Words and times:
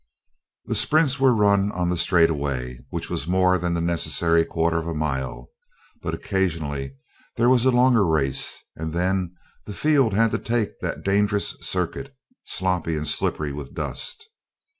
The 0.65 0.73
sprints 0.73 1.19
were 1.19 1.31
run 1.35 1.71
on 1.73 1.89
the 1.89 1.95
straightaway 1.95 2.79
which 2.89 3.07
was 3.07 3.27
more 3.27 3.59
than 3.59 3.75
the 3.75 3.81
necessary 3.81 4.43
quarter 4.43 4.79
of 4.79 4.87
a 4.87 4.95
mile 4.95 5.51
but 6.01 6.15
occasionally 6.15 6.95
there 7.35 7.49
was 7.49 7.65
a 7.65 7.71
longer 7.71 8.03
race 8.03 8.63
and 8.75 8.93
then 8.93 9.35
the 9.65 9.73
field 9.75 10.15
had 10.15 10.31
to 10.31 10.39
take 10.39 10.79
that 10.79 11.03
dangerous 11.03 11.55
circuit, 11.61 12.17
sloppy 12.45 12.95
and 12.95 13.07
slippery 13.07 13.53
with 13.53 13.75
dust. 13.75 14.27